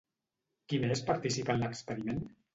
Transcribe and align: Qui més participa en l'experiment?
Qui 0.73 0.79
més 0.85 1.03
participa 1.11 1.59
en 1.59 1.63
l'experiment? 1.67 2.27